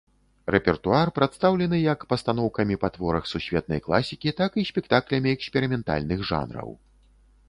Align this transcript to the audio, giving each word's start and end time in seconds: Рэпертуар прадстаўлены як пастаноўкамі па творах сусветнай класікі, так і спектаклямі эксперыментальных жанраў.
Рэпертуар 0.53 1.09
прадстаўлены 1.17 1.77
як 1.81 2.05
пастаноўкамі 2.13 2.77
па 2.83 2.89
творах 2.95 3.29
сусветнай 3.33 3.83
класікі, 3.89 4.33
так 4.39 4.57
і 4.63 4.63
спектаклямі 4.71 5.29
эксперыментальных 5.37 6.19
жанраў. 6.31 6.69